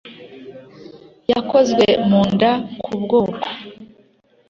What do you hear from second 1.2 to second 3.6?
yakozwe mu rwanda ku bwoko